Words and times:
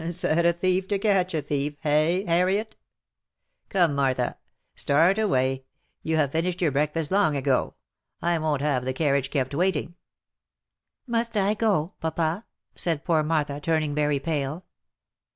"Set 0.09 0.47
a 0.47 0.51
thief 0.51 0.87
to 0.87 0.97
catch 0.97 1.35
a 1.35 1.43
thief— 1.43 1.75
hey! 1.81 2.25
Harriet? 2.25 2.75
Come 3.69 3.93
Martha! 3.93 4.37
start 4.73 5.19
away! 5.19 5.65
You 6.01 6.17
have 6.17 6.31
finished 6.31 6.59
your 6.59 6.71
breakfast 6.71 7.11
long 7.11 7.37
ago. 7.37 7.75
I 8.19 8.39
won't 8.39 8.63
have 8.63 8.83
the 8.83 8.93
carriage 8.93 9.29
kept 9.29 9.53
waiting."" 9.53 9.93
Must 11.05 11.37
I 11.37 11.53
go, 11.53 11.93
papa?" 11.99 12.45
said 12.73 13.05
poor 13.05 13.21
Martha, 13.21 13.59
turning 13.61 13.93
very 13.93 14.19
pale. 14.19 14.65